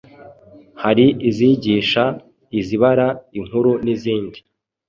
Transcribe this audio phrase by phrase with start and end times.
[0.83, 2.03] hari izigisha,
[2.59, 3.07] izibara
[3.39, 4.37] inkuru n’izindi.